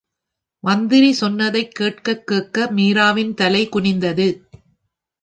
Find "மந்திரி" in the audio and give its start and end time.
0.59-1.11